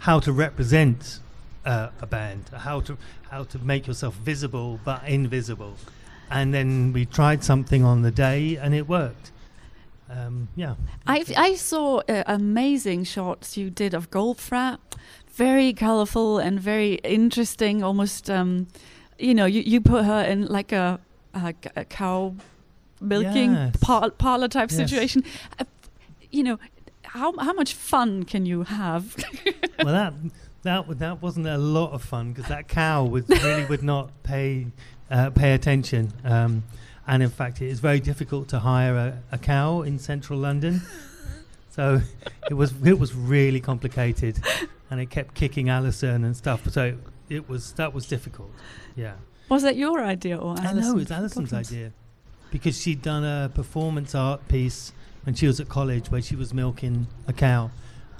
how 0.00 0.20
to 0.20 0.32
represent 0.32 1.20
uh, 1.64 1.88
a 2.00 2.06
band, 2.06 2.50
how 2.54 2.80
to 2.80 2.96
how 3.30 3.44
to 3.44 3.58
make 3.58 3.86
yourself 3.86 4.14
visible 4.16 4.80
but 4.84 5.02
invisible. 5.08 5.76
And 6.30 6.54
then 6.54 6.92
we 6.92 7.04
tried 7.04 7.44
something 7.44 7.84
on 7.84 8.02
the 8.02 8.10
day, 8.10 8.56
and 8.56 8.74
it 8.74 8.88
worked. 8.88 9.32
Um, 10.10 10.48
yeah, 10.56 10.74
I 11.06 11.24
I 11.36 11.54
saw 11.54 12.00
uh, 12.08 12.22
amazing 12.26 13.04
shots 13.04 13.56
you 13.56 13.70
did 13.70 13.94
of 13.94 14.10
Goldfrapp, 14.10 14.78
very 15.34 15.72
colorful 15.72 16.38
and 16.38 16.60
very 16.60 16.94
interesting. 17.04 17.82
Almost, 17.82 18.28
um, 18.28 18.66
you 19.18 19.34
know, 19.34 19.46
you, 19.46 19.62
you 19.62 19.80
put 19.80 20.04
her 20.04 20.22
in 20.22 20.46
like 20.46 20.72
a 20.72 20.98
cow 21.88 22.34
milking 23.00 23.52
Yes. 23.52 23.76
par- 23.80 24.10
parlor 24.10 24.48
type 24.48 24.70
Yes. 24.70 24.76
situation. 24.90 25.24
Uh, 25.58 25.64
you 26.30 26.42
know, 26.42 26.58
how 27.04 27.32
how 27.38 27.52
much 27.54 27.72
fun 27.74 28.24
can 28.24 28.44
you 28.46 28.64
have? 28.64 29.16
well 29.82 29.94
that 29.94 30.14
that 30.62 30.98
that 30.98 31.22
wasn't 31.22 31.46
a 31.46 31.58
lot 31.58 31.92
of 31.92 32.02
fun 32.02 32.32
because 32.32 32.48
that 32.48 32.68
cow 32.68 33.04
was 33.04 33.28
really 33.28 33.64
would 33.66 33.82
not 33.82 34.10
pay 34.22 34.66
uh, 35.10 35.30
pay 35.30 35.54
attention. 35.54 36.12
Um, 36.24 36.64
and 37.06 37.22
in 37.22 37.30
fact, 37.30 37.60
it 37.60 37.68
is 37.68 37.80
very 37.80 38.00
difficult 38.00 38.48
to 38.48 38.60
hire 38.60 38.96
a, 38.96 39.22
a 39.32 39.38
cow 39.38 39.82
in 39.82 39.98
central 39.98 40.38
London. 40.38 40.82
So 41.72 42.02
it 42.50 42.54
was 42.54 42.74
it 42.84 42.98
was 42.98 43.14
really 43.14 43.58
complicated, 43.58 44.38
and 44.90 45.00
it 45.00 45.08
kept 45.08 45.34
kicking 45.34 45.70
Alison 45.70 46.22
and 46.22 46.36
stuff. 46.36 46.68
So 46.68 46.98
it 47.30 47.48
was 47.48 47.72
that 47.72 47.94
was 47.94 48.06
difficult. 48.06 48.50
Yeah. 48.94 49.14
Was 49.48 49.62
that 49.62 49.76
your 49.76 50.04
idea 50.04 50.36
or 50.36 50.52
I 50.58 50.64
know 50.74 50.80
Alison 50.80 51.00
it's 51.00 51.10
Alison's 51.10 51.50
Goldfrapp's? 51.50 51.72
idea 51.72 51.92
because 52.50 52.78
she'd 52.78 53.00
done 53.00 53.24
a 53.24 53.48
performance 53.48 54.14
art 54.14 54.46
piece 54.48 54.92
when 55.24 55.34
she 55.34 55.46
was 55.46 55.60
at 55.60 55.68
college 55.70 56.10
where 56.10 56.20
she 56.20 56.36
was 56.36 56.52
milking 56.52 57.06
a 57.26 57.32
cow 57.32 57.70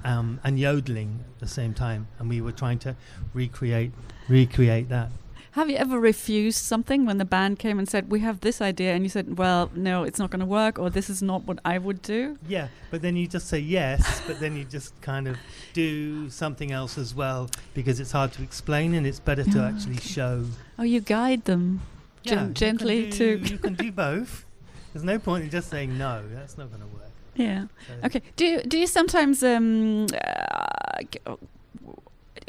um, 0.03 0.41
and 0.45 0.59
yodeling 0.59 1.23
at 1.35 1.41
the 1.41 1.47
same 1.47 1.75
time, 1.75 2.09
and 2.19 2.31
we 2.31 2.41
were 2.41 2.53
trying 2.53 2.79
to 2.81 2.97
recreate 3.35 3.93
recreate 4.29 4.89
that. 4.89 5.11
Have 5.53 5.69
you 5.69 5.77
ever 5.77 6.01
refused 6.01 6.59
something 6.59 7.05
when 7.05 7.19
the 7.19 7.27
band 7.27 7.59
came 7.59 7.79
and 7.79 7.87
said, 7.89 8.11
"We 8.11 8.21
have 8.21 8.41
this 8.41 8.61
idea," 8.63 8.95
and 8.95 9.05
you 9.05 9.11
said, 9.11 9.37
"Well, 9.37 9.71
no, 9.75 10.03
it's 10.03 10.19
not 10.19 10.31
going 10.31 10.41
to 10.41 10.47
work," 10.47 10.79
or 10.79 10.89
"This 10.89 11.11
is 11.11 11.23
not 11.23 11.45
what 11.45 11.59
I 11.65 11.77
would 11.77 12.01
do"? 12.01 12.39
Yeah, 12.49 12.69
but 12.91 13.03
then 13.03 13.17
you 13.17 13.27
just 13.27 13.49
say 13.49 13.59
yes, 13.59 14.23
but 14.27 14.41
then 14.41 14.57
you 14.57 14.65
just 14.65 14.99
kind 15.03 15.29
of 15.29 15.37
do 15.75 16.31
something 16.31 16.73
else 16.73 16.97
as 16.97 17.15
well 17.15 17.51
because 17.75 18.01
it's 18.01 18.13
hard 18.13 18.33
to 18.33 18.43
explain 18.43 18.95
and 18.95 19.07
it's 19.07 19.21
better 19.21 19.45
to 19.45 19.63
Ah, 19.63 19.69
actually 19.69 19.99
show. 19.99 20.47
Oh, 20.79 20.85
you 20.85 21.01
guide 21.01 21.45
them 21.45 21.83
Yeah, 22.25 22.49
gently 22.53 23.11
do- 23.11 23.39
to. 23.39 23.51
you 23.53 23.59
can 23.59 23.75
do 23.75 23.93
both. 23.93 24.47
There's 24.95 25.05
no 25.05 25.19
point 25.19 25.45
in 25.45 25.51
just 25.51 25.69
saying 25.69 25.99
no. 25.99 26.23
That's 26.33 26.57
not 26.57 26.71
going 26.71 26.81
to 26.83 26.89
work. 26.97 27.11
yeah. 27.35 27.67
So- 27.89 28.07
Okay. 28.07 28.23
Do 28.37 28.47
you, 28.47 28.63
do 28.63 28.79
you 28.79 28.87
sometimes 28.87 29.43
um, 29.43 30.07
uh, 30.07 31.03
g- 31.11 31.19
uh, 31.27 31.37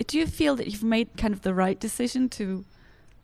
do 0.08 0.18
you 0.18 0.26
feel 0.26 0.56
that 0.56 0.68
you've 0.68 0.84
made 0.84 1.10
kind 1.18 1.34
of 1.34 1.42
the 1.42 1.54
right 1.54 1.80
decision 1.80 2.28
to 2.30 2.64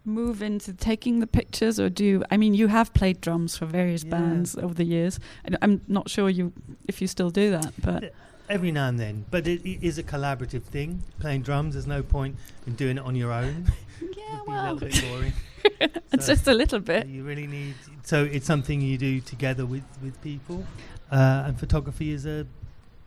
move 0.10 0.42
into 0.42 0.74
taking 0.74 1.20
the 1.20 1.28
pictures, 1.28 1.80
or 1.80 1.90
do 1.90 2.04
you? 2.04 2.24
I 2.32 2.38
mean, 2.38 2.54
you 2.54 2.68
have 2.68 2.94
played 2.94 3.22
drums 3.22 3.56
for 3.58 3.66
various 3.66 4.04
Yeah. 4.04 4.12
bands 4.12 4.56
over 4.58 4.74
the 4.74 4.84
years. 4.86 5.20
and 5.46 5.58
I'm 5.62 5.82
not 5.88 6.10
sure 6.10 6.30
you 6.30 6.52
if 6.88 7.02
you 7.02 7.08
still 7.08 7.30
do 7.30 7.52
that, 7.52 7.74
but 7.82 8.14
Every 8.50 8.72
now 8.72 8.88
and 8.88 9.00
then, 9.00 9.26
but 9.30 9.46
it, 9.48 9.62
it 9.64 9.84
is 9.86 10.00
a 10.00 10.04
collaborative 10.04 10.64
thing. 10.64 11.04
Playing 11.20 11.44
drums, 11.44 11.76
there's 11.76 11.86
no 11.86 12.02
point 12.02 12.36
in 12.66 12.74
doing 12.74 12.98
it 12.98 13.04
on 13.04 13.16
your 13.16 13.32
own. 13.32 13.72
yeah, 14.02 14.40
well, 14.48 14.74
little 14.74 14.88
bit 14.90 15.04
boring. 15.08 15.34
it's 16.12 16.26
So- 16.26 16.34
just 16.34 16.48
a 16.48 16.54
little 16.56 16.80
bit. 16.80 17.06
You 17.06 17.24
really 17.24 17.46
need. 17.46 17.76
So 18.04 18.24
it's 18.24 18.48
something 18.48 18.82
you 18.82 18.98
do 18.98 19.22
together 19.22 19.66
with 19.68 19.84
with 20.04 20.20
people, 20.24 20.66
uh, 21.12 21.44
and 21.46 21.60
photography 21.60 22.10
is 22.12 22.26
a, 22.26 22.48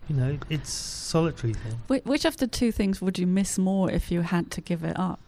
you 0.08 0.14
know, 0.14 0.38
it's 0.48 0.70
solitary 0.70 1.54
thing. 1.54 1.76
Wh- 1.88 2.06
which 2.06 2.24
of 2.24 2.36
the 2.36 2.46
two 2.46 2.70
things 2.70 3.00
would 3.02 3.18
you 3.18 3.26
miss 3.26 3.58
more 3.58 3.90
if 3.90 4.12
you 4.12 4.20
had 4.22 4.48
to 4.52 4.60
give 4.60 4.84
it 4.84 4.96
up? 4.96 5.18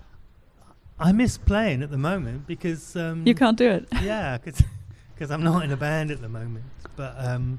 I 0.98 1.12
miss 1.12 1.38
playing 1.38 1.82
at 1.82 1.90
the 1.90 1.98
moment 1.98 2.46
because 2.46 2.96
um, 2.96 3.26
You 3.26 3.34
can't 3.34 3.58
do 3.58 3.68
it. 3.68 3.88
Yeah, 4.02 4.38
because 4.38 5.30
I'm 5.30 5.42
not 5.42 5.64
in 5.64 5.72
a 5.72 5.76
band 5.76 6.10
at 6.10 6.20
the 6.20 6.28
moment. 6.28 6.64
But 6.96 7.14
um, 7.18 7.58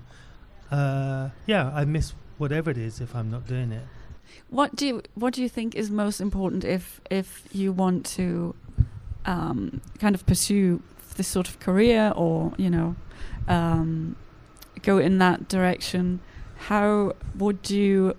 uh, 0.72 1.30
yeah, 1.46 1.72
I 1.74 1.86
miss 1.86 2.14
whatever 2.38 2.70
it 2.70 2.78
is 2.78 3.02
if 3.02 3.16
I'm 3.16 3.30
not 3.30 3.48
doing 3.48 3.72
it. 3.72 3.84
What 4.50 4.76
do 4.76 4.88
you 4.88 5.02
What 5.16 5.34
do 5.34 5.42
you 5.42 5.50
think 5.50 5.76
is 5.76 5.90
most 5.90 6.22
important 6.22 6.64
if 6.64 7.02
if 7.10 7.44
you 7.52 7.72
want 7.72 8.06
to 8.18 8.56
um, 9.26 9.82
kind 10.00 10.16
of 10.16 10.26
pursue 10.26 10.82
this 11.16 11.28
sort 11.28 11.48
of 11.48 11.60
career 11.60 12.14
or 12.16 12.54
you 12.58 12.70
know 12.70 12.96
um, 13.48 14.16
go 14.82 14.98
in 14.98 15.18
that 15.20 15.48
direction? 15.50 16.20
How 16.70 17.14
would 17.38 17.70
you 17.70 18.16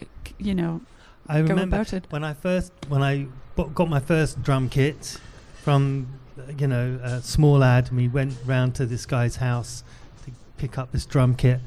uh, 0.00 0.04
you 0.38 0.54
know 0.54 0.80
I 1.30 1.38
remember 1.38 1.84
when 2.10 2.24
I 2.24 2.34
first 2.34 2.72
when 2.88 3.02
I 3.02 3.26
got 3.74 3.88
my 3.88 4.00
first 4.00 4.42
drum 4.42 4.68
kit 4.68 5.18
from 5.62 6.08
uh, 6.36 6.52
you 6.58 6.66
know 6.66 6.98
a 7.02 7.22
small 7.22 7.62
ad, 7.62 7.88
and 7.88 7.96
we 7.96 8.08
went 8.08 8.34
round 8.44 8.74
to 8.76 8.86
this 8.86 9.06
guy's 9.06 9.36
house 9.36 9.84
to 10.24 10.32
pick 10.58 10.76
up 10.76 10.90
this 10.92 11.06
drum 11.06 11.34
kit 11.36 11.60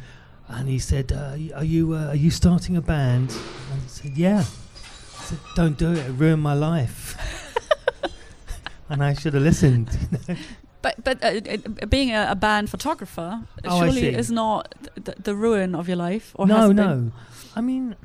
and 0.47 0.67
he 0.67 0.79
said 0.79 1.11
uh, 1.11 1.37
are 1.55 1.63
you 1.63 1.93
uh, 1.93 2.07
are 2.07 2.15
you 2.15 2.29
starting 2.29 2.75
a 2.75 2.81
band? 2.81 3.31
And 3.71 3.81
I 3.81 3.87
said 3.87 4.17
yeah. 4.17 4.43
I 5.19 5.23
said 5.23 5.39
don't 5.55 5.77
do 5.77 5.91
it 5.93 5.99
it 5.99 6.11
ruined 6.11 6.41
my 6.41 6.53
life. 6.53 7.17
And 8.89 9.01
I 9.01 9.13
should 9.13 9.33
have 9.33 9.41
listened 9.43 9.89
But 10.81 11.01
but 11.03 11.23
uh, 11.23 11.39
uh, 11.81 11.85
being 11.85 12.11
a, 12.11 12.27
a 12.31 12.35
band 12.35 12.69
photographer 12.69 13.41
Oh, 13.63 13.79
surely 13.79 14.13
is 14.13 14.29
not 14.29 14.75
th- 15.03 15.17
the 15.17 15.33
ruin 15.33 15.73
of 15.73 15.87
your 15.87 15.95
life. 15.97 16.35
Or 16.35 16.45
no 16.45 16.71
no 16.73 16.95
been? 16.95 17.13
I 17.55 17.61
mean 17.61 17.95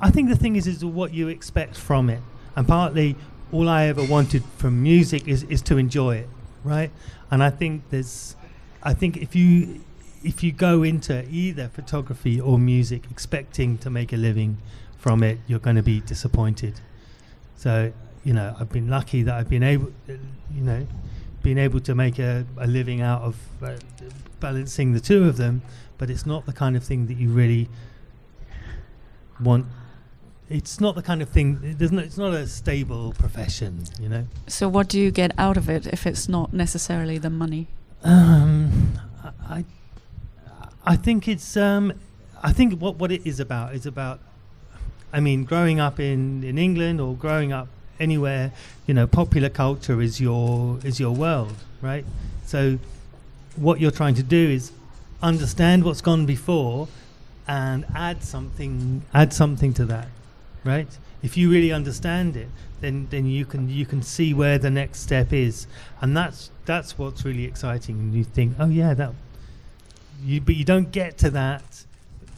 I 0.00 0.10
think 0.10 0.28
the 0.28 0.36
thing 0.36 0.56
is 0.56 0.66
is 0.66 0.84
what 0.84 1.12
you 1.14 1.28
expect 1.28 1.76
from 1.76 2.10
it. 2.10 2.20
And 2.56 2.66
partly 2.66 3.16
all 3.52 3.68
I 3.68 3.86
ever 3.86 4.04
wanted 4.04 4.42
from 4.56 4.82
music 4.82 5.28
is, 5.28 5.42
is 5.44 5.62
to 5.62 5.76
enjoy 5.76 6.16
it 6.16 6.28
right? 6.64 6.90
And 7.30 7.42
I 7.42 7.50
think 7.50 7.82
there's 7.90 8.34
I 8.82 8.94
think 8.94 9.18
if 9.18 9.36
you 9.36 9.84
if 10.24 10.42
you 10.42 10.50
go 10.50 10.82
into 10.82 11.28
either 11.28 11.68
photography 11.68 12.40
or 12.40 12.58
music 12.58 13.04
expecting 13.10 13.76
to 13.78 13.90
make 13.90 14.12
a 14.12 14.16
living 14.16 14.56
from 14.96 15.22
it 15.22 15.38
you're 15.46 15.58
going 15.58 15.76
to 15.76 15.82
be 15.82 16.00
disappointed. 16.00 16.80
So 17.56 17.92
you 18.24 18.32
know 18.32 18.56
I've 18.58 18.72
been 18.72 18.88
lucky 18.88 19.22
that 19.22 19.34
I've 19.34 19.50
been 19.50 19.62
able 19.62 19.92
you 20.08 20.62
know 20.62 20.86
been 21.42 21.58
able 21.58 21.80
to 21.80 21.94
make 21.94 22.18
a, 22.18 22.46
a 22.56 22.66
living 22.66 23.02
out 23.02 23.20
of 23.20 23.36
uh, 23.62 23.76
balancing 24.40 24.94
the 24.94 25.00
two 25.00 25.28
of 25.28 25.36
them 25.36 25.60
but 25.98 26.08
it's 26.08 26.24
not 26.24 26.46
the 26.46 26.54
kind 26.54 26.74
of 26.74 26.82
thing 26.82 27.06
that 27.06 27.18
you 27.18 27.28
really 27.28 27.68
want 29.38 29.66
it's 30.50 30.80
not 30.80 30.94
the 30.94 31.02
kind 31.02 31.22
of 31.22 31.28
thing 31.28 31.60
it 31.64 31.78
doesn't 31.78 31.98
it's 31.98 32.18
not 32.18 32.32
a 32.34 32.46
stable 32.46 33.14
profession 33.18 33.84
you 34.00 34.08
know? 34.08 34.26
So 34.46 34.68
what 34.68 34.88
do 34.88 35.00
you 35.00 35.10
get 35.10 35.32
out 35.38 35.56
of 35.56 35.68
it 35.68 35.86
if 35.86 36.06
it's 36.06 36.28
not 36.28 36.52
necessarily 36.52 37.18
the 37.18 37.30
money? 37.30 37.68
um 38.02 38.98
i 39.22 39.30
i, 39.56 39.64
I 40.84 40.96
think 40.96 41.26
it's 41.28 41.56
um 41.56 41.92
i 42.42 42.52
think 42.52 42.80
what 42.80 42.96
what 42.96 43.10
it 43.10 43.26
is 43.26 43.40
about 43.40 43.74
is 43.74 43.86
about 43.86 44.20
i 45.12 45.20
mean 45.20 45.44
growing 45.44 45.80
up 45.80 45.98
in 45.98 46.44
in 46.44 46.58
england 46.58 47.00
or 47.00 47.14
growing 47.14 47.50
up 47.52 47.68
anywhere 47.98 48.52
you 48.86 48.92
know 48.92 49.06
popular 49.06 49.48
culture 49.48 50.02
is 50.02 50.20
your 50.20 50.78
is 50.84 51.00
your 51.00 51.12
world 51.12 51.56
right? 51.84 52.04
So 52.46 52.78
what 53.56 53.78
you're 53.78 53.90
trying 53.90 54.14
to 54.14 54.22
do 54.22 54.50
is 54.50 54.72
understand 55.22 55.84
what's 55.84 56.00
gone 56.00 56.26
before 56.26 56.88
and 57.46 57.84
add 57.94 58.24
something 58.24 59.02
add 59.12 59.32
something 59.32 59.74
to 59.74 59.84
that 59.84 60.08
right? 60.64 60.98
If 61.22 61.36
you 61.36 61.50
really 61.50 61.72
understand 61.72 62.36
it 62.36 62.48
then 62.84 63.06
then 63.10 63.26
you 63.26 63.44
can 63.46 63.68
you 63.68 63.86
can 63.86 64.02
see 64.02 64.34
where 64.34 64.58
the 64.58 64.70
next 64.70 65.00
step 65.00 65.32
is. 65.32 65.66
And 66.00 66.16
that's 66.16 66.50
that's 66.66 66.98
what's 66.98 67.24
really 67.24 67.44
exciting 67.44 67.98
and 67.98 68.14
you 68.14 68.24
think 68.24 68.56
oh 68.58 68.68
yeah 68.68 68.94
that 68.94 69.12
you 70.22 70.40
but 70.40 70.54
you 70.54 70.64
don't 70.64 70.90
get 70.92 71.18
to 71.18 71.30
that 71.30 71.84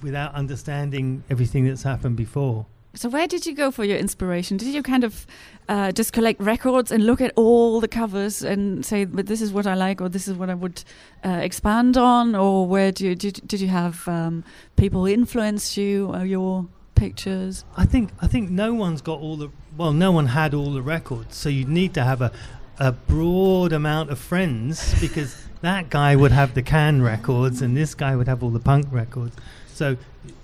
without 0.03 0.35
understanding 0.35 1.25
everything 1.31 1.67
that's 1.67 1.83
happened 1.83 2.17
before. 2.17 2.67
So 2.95 3.11
where 3.11 3.27
did 3.27 3.45
you 3.45 3.55
go 3.55 3.71
for 3.71 3.85
your 3.85 3.99
inspiration? 3.99 4.57
Did 4.57 4.69
you 4.69 4.83
kind 4.83 5.05
of 5.05 5.27
uh, 5.69 5.93
just 5.93 6.15
collect 6.15 6.41
records 6.41 6.91
and 6.91 7.05
look 7.05 7.21
at 7.21 7.31
all 7.37 7.79
the 7.79 7.89
covers 7.89 8.43
and 8.43 8.87
say, 8.87 9.05
"But 9.05 9.27
this 9.27 9.43
is 9.43 9.53
what 9.53 9.67
I 9.67 9.75
like," 9.75 10.01
or 10.01 10.09
"This 10.09 10.29
is 10.29 10.35
what 10.35 10.49
I 10.49 10.55
would 10.55 10.83
uh, 11.23 11.41
expand 11.43 11.99
on," 11.99 12.35
or 12.35 12.67
where 12.67 12.93
do 12.93 13.05
you, 13.05 13.15
did 13.15 13.47
did 13.47 13.61
you 13.61 13.69
have 13.69 14.09
um, 14.09 14.45
people 14.77 15.05
influence 15.05 15.77
you 15.77 16.07
or 16.15 16.25
your 16.25 16.69
pictures? 16.97 17.65
I 17.77 17.85
think 17.87 18.11
I 18.21 18.27
think 18.27 18.51
no 18.51 18.75
one's 18.75 19.01
got 19.01 19.21
all 19.21 19.37
the 19.37 19.51
well, 19.77 19.93
no 19.93 20.11
one 20.11 20.27
had 20.27 20.55
all 20.55 20.73
the 20.73 20.83
records, 20.83 21.37
so 21.37 21.49
you 21.49 21.65
need 21.65 21.95
to 21.95 22.03
have 22.03 22.21
a 22.21 22.33
a 22.79 22.93
broad 22.93 23.73
amount 23.73 24.11
of 24.11 24.19
friends 24.19 24.99
because 25.01 25.37
that 25.61 25.89
guy 25.89 26.17
would 26.17 26.33
have 26.33 26.55
the 26.55 26.63
Can 26.63 27.03
records 27.03 27.63
and 27.63 27.77
this 27.77 27.95
guy 27.95 28.17
would 28.17 28.29
have 28.29 28.43
all 28.43 28.51
the 28.51 28.61
punk 28.61 28.87
records. 28.91 29.37
So 29.73 29.97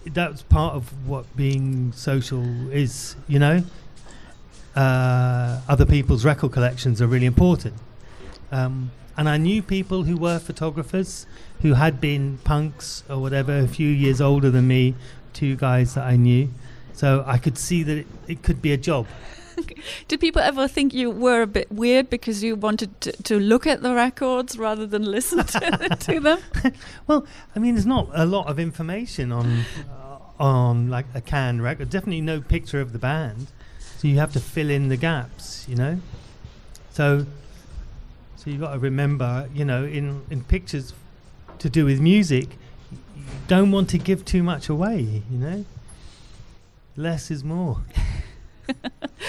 that's 0.06 0.42
part 0.42 0.74
of 0.74 1.06
what 1.06 1.36
being 1.36 1.92
social 1.92 2.70
is, 2.70 3.16
you 3.28 3.38
know. 3.38 3.64
Uh, 4.74 5.60
other 5.68 5.84
people's 5.84 6.24
record 6.24 6.52
collections 6.52 7.02
are 7.02 7.06
really 7.06 7.26
important. 7.26 7.74
Um, 8.50 8.90
and 9.16 9.28
I 9.28 9.36
knew 9.36 9.62
people 9.62 10.04
who 10.04 10.16
were 10.16 10.38
photographers 10.38 11.26
who 11.60 11.74
had 11.74 12.00
been 12.00 12.38
punks 12.44 13.04
or 13.08 13.18
whatever, 13.18 13.58
a 13.58 13.68
few 13.68 13.88
years 13.88 14.20
older 14.20 14.50
than 14.50 14.66
me, 14.66 14.94
two 15.32 15.56
guys 15.56 15.94
that 15.94 16.04
I 16.04 16.16
knew. 16.16 16.50
So 16.92 17.24
I 17.26 17.38
could 17.38 17.58
see 17.58 17.82
that 17.82 17.98
it, 17.98 18.06
it 18.28 18.42
could 18.42 18.60
be 18.60 18.72
a 18.72 18.76
job. 18.76 19.06
Did 20.08 20.20
people 20.20 20.42
ever 20.42 20.68
think 20.68 20.94
you 20.94 21.10
were 21.10 21.42
a 21.42 21.46
bit 21.46 21.70
weird 21.70 22.10
because 22.10 22.42
you 22.42 22.56
wanted 22.56 23.00
to, 23.02 23.12
to 23.12 23.38
look 23.38 23.66
at 23.66 23.82
the 23.82 23.94
records 23.94 24.58
rather 24.58 24.86
than 24.86 25.04
listen 25.04 25.44
to, 25.44 25.96
to 26.00 26.20
them? 26.20 26.38
Well, 27.06 27.26
I 27.54 27.58
mean, 27.58 27.74
there's 27.74 27.86
not 27.86 28.08
a 28.12 28.24
lot 28.24 28.48
of 28.48 28.58
information 28.58 29.32
on 29.32 29.64
uh, 29.90 30.18
on 30.38 30.88
like 30.88 31.06
a 31.14 31.20
Can 31.20 31.60
record. 31.60 31.90
Definitely 31.90 32.20
no 32.20 32.40
picture 32.40 32.80
of 32.80 32.92
the 32.92 32.98
band, 32.98 33.48
so 33.98 34.08
you 34.08 34.18
have 34.18 34.32
to 34.32 34.40
fill 34.40 34.70
in 34.70 34.88
the 34.88 34.96
gaps. 34.96 35.66
You 35.68 35.76
know, 35.76 36.00
so 36.90 37.26
so 38.36 38.50
you've 38.50 38.60
got 38.60 38.72
to 38.72 38.78
remember, 38.78 39.48
you 39.52 39.64
know, 39.64 39.84
in 39.84 40.22
in 40.30 40.44
pictures 40.44 40.94
to 41.58 41.68
do 41.68 41.84
with 41.84 42.00
music, 42.00 42.56
don't 43.48 43.70
want 43.72 43.88
to 43.90 43.98
give 43.98 44.24
too 44.24 44.42
much 44.42 44.68
away. 44.68 45.22
You 45.30 45.38
know, 45.38 45.64
less 46.96 47.30
is 47.30 47.42
more. 47.44 47.82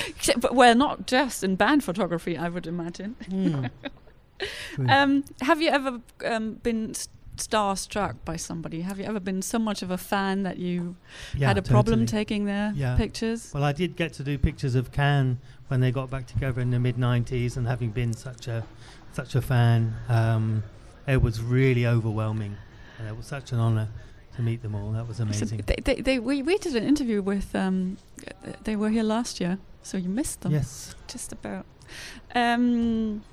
Except, 0.08 0.40
but, 0.42 0.56
well, 0.56 0.76
not 0.76 1.06
just 1.08 1.44
in 1.44 1.56
band 1.56 1.84
photography, 1.84 2.38
I 2.38 2.50
would 2.50 2.68
imagine. 2.68 3.16
True. 3.30 3.70
Um, 4.90 5.24
have 5.42 5.62
you 5.62 5.70
ever 5.70 6.02
um, 6.26 6.56
been 6.56 6.90
s- 6.90 7.08
starstruck 7.38 8.16
by 8.26 8.36
somebody? 8.36 8.82
Have 8.82 9.00
you 9.00 9.06
ever 9.06 9.20
been 9.22 9.42
so 9.42 9.58
much 9.58 9.82
of 9.82 9.90
a 9.92 9.98
fan 9.98 10.44
that 10.44 10.58
you 10.58 10.98
Yeah, 11.38 11.48
had 11.48 11.58
a 11.58 11.62
problem 11.62 12.06
taking 12.06 12.44
their 12.46 12.74
Yeah. 12.76 12.98
pictures? 12.98 13.52
Well, 13.54 13.64
I 13.64 13.72
did 13.72 13.96
get 13.96 14.12
to 14.14 14.24
do 14.24 14.38
pictures 14.38 14.76
of 14.76 14.92
Can 14.92 15.40
when 15.70 15.80
they 15.80 15.92
got 15.92 16.10
back 16.10 16.28
together 16.28 16.60
in 16.60 16.72
the 16.72 16.80
mid 16.80 16.98
'90s, 16.98 17.56
and 17.56 17.68
having 17.68 17.92
been 17.92 18.12
such 18.14 18.48
a 18.50 18.66
such 19.14 19.34
a 19.36 19.42
fan, 19.42 19.96
um, 20.10 20.64
it 21.08 21.22
was 21.22 21.40
really 21.42 21.86
overwhelming, 21.88 22.58
and 23.00 23.08
it 23.08 23.16
was 23.16 23.26
such 23.26 23.52
an 23.52 23.60
honour 23.60 23.88
to 24.36 24.42
meet 24.42 24.62
them 24.62 24.76
all. 24.76 24.92
That 24.92 25.08
was 25.08 25.18
So 25.18 25.24
amazing. 25.24 25.62
they, 25.66 25.76
they, 25.84 26.02
they, 26.02 26.20
we, 26.20 26.42
we 26.42 26.58
did 26.58 26.76
an 26.76 26.84
interview 26.84 27.22
with, 27.22 27.56
um, 27.56 27.98
uh, 28.28 28.52
they 28.64 28.76
were 28.76 28.90
here 28.90 29.04
last 29.04 29.40
year, 29.40 29.58
so 29.82 29.98
you 29.98 30.10
missed 30.10 30.42
them. 30.42 30.52
Yes. 30.54 30.96
Just 31.08 31.32
about. 31.32 31.66
Um, 32.34 33.24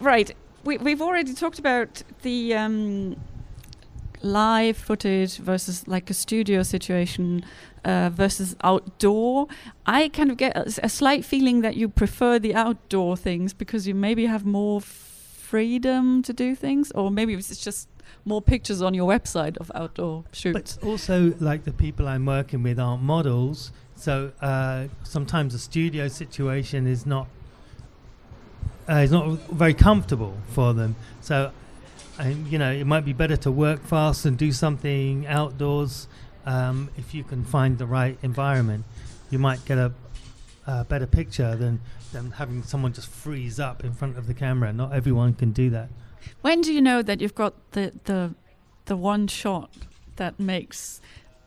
right. 0.00 0.34
We, 0.64 0.78
we've 0.78 1.02
already 1.02 1.34
talked 1.34 1.58
about 1.58 2.02
the 2.22 2.54
um, 2.54 3.16
live 4.22 4.76
footage 4.78 5.36
versus 5.36 5.86
like 5.86 6.08
a 6.08 6.14
studio 6.14 6.62
situation 6.62 7.44
uh, 7.84 8.08
versus 8.10 8.56
outdoor. 8.64 9.48
I 9.84 10.08
kind 10.08 10.30
of 10.30 10.38
get 10.38 10.56
a 10.56 10.88
slight 10.88 11.24
feeling 11.26 11.60
that 11.60 11.76
you 11.76 11.88
prefer 11.90 12.38
the 12.38 12.54
outdoor 12.54 13.16
things 13.18 13.52
because 13.52 13.86
you 13.86 13.94
maybe 13.94 14.24
have 14.24 14.46
more 14.46 14.80
freedom 15.54 16.20
to 16.20 16.32
do 16.32 16.52
things, 16.56 16.90
or 16.96 17.12
maybe 17.12 17.32
it's 17.32 17.62
just 17.62 17.88
more 18.24 18.42
pictures 18.42 18.82
on 18.82 18.92
your 18.92 19.08
website 19.08 19.56
of 19.58 19.70
outdoor 19.72 20.24
shoots. 20.32 20.76
But 20.76 20.84
also, 20.84 21.32
like 21.38 21.62
the 21.62 21.72
people 21.72 22.08
I'm 22.08 22.26
working 22.26 22.64
with 22.64 22.80
aren't 22.80 23.04
models, 23.04 23.70
so 23.94 24.32
uh, 24.40 24.88
sometimes 25.04 25.52
the 25.52 25.60
studio 25.60 26.08
situation 26.08 26.88
is 26.88 27.06
not 27.06 27.28
uh, 28.88 28.94
is 28.94 29.12
not 29.12 29.28
very 29.52 29.74
comfortable 29.74 30.34
for 30.48 30.74
them. 30.74 30.96
So, 31.20 31.52
um, 32.18 32.46
you 32.50 32.58
know, 32.58 32.72
it 32.72 32.84
might 32.84 33.04
be 33.04 33.12
better 33.12 33.36
to 33.36 33.52
work 33.52 33.80
fast 33.86 34.24
and 34.24 34.36
do 34.36 34.50
something 34.50 35.24
outdoors 35.28 36.08
um, 36.46 36.90
if 36.96 37.14
you 37.14 37.22
can 37.22 37.44
find 37.44 37.78
the 37.78 37.86
right 37.86 38.18
environment. 38.22 38.84
You 39.30 39.38
might 39.38 39.64
get 39.64 39.78
a, 39.78 39.92
a 40.66 40.84
better 40.84 41.06
picture 41.06 41.54
than 41.56 41.80
than 42.12 42.30
having 42.32 42.62
someone 42.62 42.92
just 42.92 43.08
freeze 43.08 43.58
up 43.60 43.84
in 43.84 43.92
front 43.92 44.16
of 44.18 44.26
the 44.26 44.34
camera. 44.34 44.72
Not 44.72 44.92
everyone 44.92 45.34
can 45.34 45.52
do 45.52 45.70
that. 45.70 45.88
When 46.40 46.60
do 46.62 46.72
you 46.72 46.80
know 46.80 47.02
that 47.02 47.20
you've 47.20 47.34
got 47.34 47.54
the 47.72 47.92
the 48.04 48.34
the 48.86 48.96
one 48.96 49.26
shot 49.26 49.70
that 50.16 50.38
makes 50.38 51.00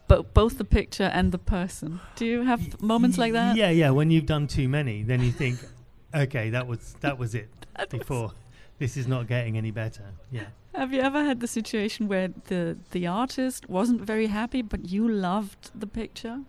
bo- 0.08 0.24
both 0.24 0.58
the 0.58 0.66
picture 0.66 1.10
and 1.14 1.32
the 1.32 1.38
person? 1.40 2.00
Do 2.16 2.26
you 2.26 2.44
have 2.44 2.82
moments 2.82 3.18
like 3.18 3.34
that? 3.34 3.56
Yeah, 3.56 3.70
yeah. 3.70 3.90
When 3.92 4.12
you've 4.12 4.26
done 4.26 4.48
too 4.48 4.68
many, 4.68 5.04
then 5.04 5.22
you 5.24 5.32
think, 5.32 5.60
okay, 6.16 6.50
that 6.52 6.68
was 6.68 6.96
that 7.02 7.18
was 7.18 7.34
it 7.36 7.50
That 7.76 7.92
was- 7.92 8.00
before. 8.00 8.32
this 8.80 8.98
is 8.98 9.08
not 9.08 9.28
getting 9.28 9.58
any 9.58 9.72
better. 9.72 10.04
Yeah. 10.32 10.48
Have 10.76 10.94
you 10.94 11.02
ever 11.02 11.24
had 11.24 11.40
the 11.40 11.48
situation 11.48 12.08
where 12.08 12.28
the 12.46 12.78
the 12.92 13.08
artist 13.08 13.68
wasn't 13.68 14.02
very 14.02 14.28
happy, 14.28 14.62
but 14.62 14.90
you 14.90 15.08
loved 15.08 15.72
the 15.74 15.88
picture? 15.88 16.42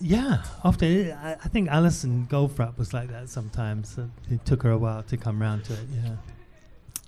Yeah, 0.00 0.42
often 0.62 1.12
I, 1.12 1.32
I 1.32 1.48
think 1.48 1.68
Alison 1.68 2.26
Goldfrapp 2.30 2.78
was 2.78 2.92
like 2.92 3.08
that 3.08 3.28
sometimes. 3.28 3.98
Uh, 3.98 4.06
it 4.30 4.44
took 4.44 4.62
her 4.62 4.70
a 4.70 4.78
while 4.78 5.02
to 5.02 5.16
come 5.16 5.40
round 5.40 5.64
to 5.64 5.72
it. 5.72 5.80
Yeah. 5.92 6.16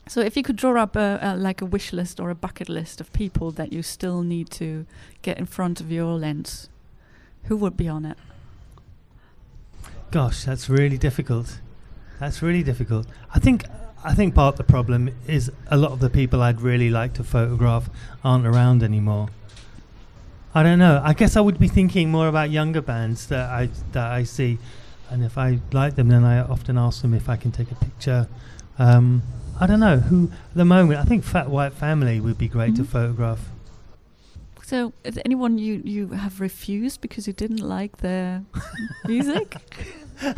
So, 0.09 0.21
if 0.21 0.37
you 0.37 0.43
could 0.43 0.57
draw 0.57 0.81
up 0.81 0.97
a, 0.97 1.19
a 1.23 1.37
like 1.37 1.61
a 1.61 1.67
wish 1.67 1.93
list 1.93 2.19
or 2.19 2.31
a 2.31 2.35
bucket 2.35 2.69
list 2.69 3.01
of 3.01 3.13
people 3.13 3.53
that 3.53 3.73
you 3.73 3.83
still 3.83 4.23
need 4.23 4.51
to 4.53 4.87
get 5.23 5.39
in 5.39 5.47
front 5.47 5.81
of 5.81 5.93
your 5.93 6.15
lens, 6.19 6.69
who 7.45 7.57
would 7.57 7.77
be 7.77 7.87
on 7.87 8.05
it? 8.05 8.19
Gosh, 10.11 10.45
that's 10.45 10.69
really 10.69 10.99
difficult. 10.99 11.61
That's 12.19 12.43
really 12.43 12.65
difficult. 12.65 13.07
I 13.33 13.39
think 13.39 13.65
I 14.03 14.15
think 14.15 14.35
part 14.35 14.55
of 14.55 14.59
the 14.59 14.65
problem 14.65 15.11
is 15.27 15.53
a 15.69 15.77
lot 15.77 15.93
of 15.93 16.01
the 16.01 16.11
people 16.11 16.43
I'd 16.43 16.61
really 16.61 16.91
like 16.91 17.13
to 17.15 17.25
photograph 17.25 17.89
aren't 18.25 18.47
around 18.47 18.83
anymore. 18.83 19.29
I 20.55 20.63
don't 20.63 20.79
know. 20.79 21.01
I 21.05 21.13
guess 21.15 21.37
I 21.37 21.41
would 21.41 21.59
be 21.59 21.69
thinking 21.69 22.11
more 22.11 22.27
about 22.29 22.51
younger 22.51 22.81
bands 22.83 23.27
that 23.29 23.51
I 23.51 23.69
that 23.93 24.11
I 24.11 24.25
see, 24.25 24.59
and 25.11 25.23
if 25.25 25.39
I 25.39 25.61
like 25.73 25.95
them, 25.95 26.09
then 26.09 26.25
I 26.25 26.41
often 26.41 26.77
ask 26.77 27.03
them 27.03 27.15
if 27.15 27.29
I 27.29 27.37
can 27.37 27.53
take 27.53 27.71
a 27.71 27.77
picture. 27.77 28.27
Um, 28.79 29.23
I 29.61 29.67
don't 29.67 29.81
know 29.81 29.99
who. 29.99 30.31
At 30.51 30.57
the 30.57 30.65
moment, 30.65 30.99
I 30.99 31.05
think 31.05 31.23
Fat 31.25 31.49
White 31.51 31.73
Family 31.75 32.19
would 32.21 32.37
be 32.39 32.49
great 32.49 32.73
Mhm. 32.73 32.77
to 32.79 32.85
photograph. 32.85 33.41
So, 34.65 34.93
is 35.05 35.19
anyone 35.25 35.59
you 35.59 35.83
you 35.85 36.09
have 36.09 36.41
refused 36.41 37.01
because 37.01 37.27
you 37.29 37.33
didn't 37.33 37.61
like 37.63 37.99
their 37.99 38.43
music? 39.07 39.57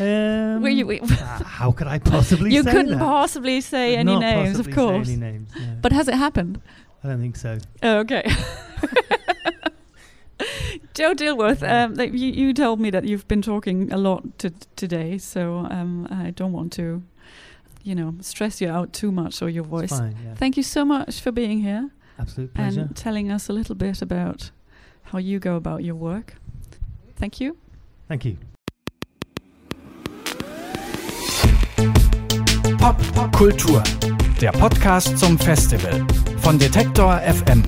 Um, 0.00 0.62
Were 0.62 0.68
you? 0.70 0.90
uh, 0.90 1.44
how 1.44 1.70
could 1.70 1.86
I 1.86 1.98
possibly? 1.98 2.50
you 2.54 2.62
say 2.62 2.72
couldn't 2.72 2.92
that? 2.92 2.98
possibly 2.98 3.60
say 3.60 3.94
any 3.96 4.16
names, 4.18 4.58
of 4.58 4.66
possibly 4.66 4.72
say 4.72 4.76
course. 4.76 5.08
Any 5.08 5.16
names? 5.16 5.50
no. 5.54 5.76
But 5.80 5.92
has 5.92 6.08
it 6.08 6.14
happened? 6.14 6.60
I 7.06 7.10
don't 7.10 7.20
think 7.20 7.36
so. 7.36 7.58
Oh, 7.84 7.98
okay. 7.98 8.22
Joe 10.94 11.14
Dilworth, 11.14 11.62
um, 11.62 11.94
you, 12.00 12.32
you 12.32 12.52
told 12.52 12.80
me 12.80 12.90
that 12.90 13.04
you've 13.04 13.28
been 13.28 13.42
talking 13.42 13.92
a 13.92 13.96
lot 13.96 14.38
to 14.40 14.50
today, 14.74 15.18
so 15.18 15.58
um, 15.70 16.08
I 16.10 16.30
don't 16.30 16.52
want 16.52 16.72
to, 16.74 17.04
you 17.84 17.94
know, 17.94 18.14
stress 18.20 18.60
you 18.60 18.68
out 18.68 18.92
too 18.92 19.12
much 19.12 19.40
or 19.40 19.48
your 19.48 19.62
voice. 19.62 19.90
fine. 19.90 20.16
Yeah. 20.24 20.34
Thank 20.34 20.56
you 20.56 20.64
so 20.64 20.84
much 20.84 21.20
for 21.20 21.30
being 21.30 21.60
here 21.60 21.90
Absolute 22.18 22.52
pleasure. 22.54 22.80
and 22.80 22.96
telling 22.96 23.30
us 23.30 23.48
a 23.48 23.52
little 23.52 23.76
bit 23.76 24.02
about 24.02 24.50
how 25.04 25.18
you 25.18 25.38
go 25.38 25.54
about 25.54 25.84
your 25.84 25.94
work. 25.94 26.34
Thank 27.16 27.40
you. 27.40 27.56
Thank 28.08 28.24
you. 28.24 28.36
Pop 32.78 33.00
Kultur, 33.32 33.82
der 34.40 34.52
Podcast 34.52 35.18
zum 35.18 35.38
Festival 35.38 36.04
von 36.46 36.60
Detektor 36.60 37.20
FM. 37.22 37.64